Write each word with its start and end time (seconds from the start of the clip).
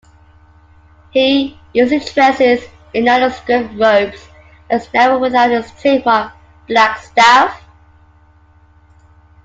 He 1.11 1.59
usually 1.73 1.99
dresses 1.99 2.63
in 2.95 3.03
nondescript 3.05 3.75
robes 3.75 4.27
and 4.71 4.81
is 4.81 4.89
never 4.95 5.19
without 5.19 5.51
his 5.51 5.69
trademark 5.79 6.33
"blackstaff". 6.67 7.53